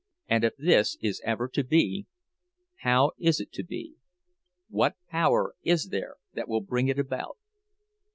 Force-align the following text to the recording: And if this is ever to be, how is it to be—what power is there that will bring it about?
And 0.27 0.43
if 0.43 0.53
this 0.57 0.97
is 0.99 1.21
ever 1.23 1.47
to 1.49 1.63
be, 1.63 2.07
how 2.79 3.11
is 3.19 3.39
it 3.39 3.51
to 3.51 3.63
be—what 3.63 4.95
power 5.11 5.53
is 5.61 5.89
there 5.89 6.15
that 6.33 6.47
will 6.47 6.61
bring 6.61 6.87
it 6.87 6.97
about? 6.97 7.37